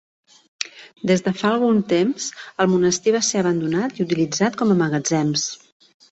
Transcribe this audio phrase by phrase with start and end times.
[1.09, 2.29] Des de fa algun temps
[2.65, 5.45] el monestir va ser abandonat, i utilitzat com a magatzems.